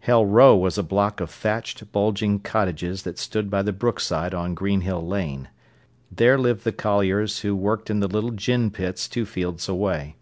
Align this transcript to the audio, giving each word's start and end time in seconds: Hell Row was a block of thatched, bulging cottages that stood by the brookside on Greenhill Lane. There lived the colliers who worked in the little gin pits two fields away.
Hell 0.00 0.26
Row 0.26 0.54
was 0.54 0.76
a 0.76 0.82
block 0.82 1.20
of 1.22 1.30
thatched, 1.30 1.90
bulging 1.90 2.38
cottages 2.38 3.02
that 3.04 3.18
stood 3.18 3.48
by 3.48 3.62
the 3.62 3.72
brookside 3.72 4.34
on 4.34 4.52
Greenhill 4.52 5.00
Lane. 5.06 5.48
There 6.12 6.36
lived 6.36 6.64
the 6.64 6.72
colliers 6.72 7.38
who 7.38 7.56
worked 7.56 7.88
in 7.88 8.00
the 8.00 8.06
little 8.06 8.32
gin 8.32 8.70
pits 8.72 9.08
two 9.08 9.24
fields 9.24 9.70
away. 9.70 10.16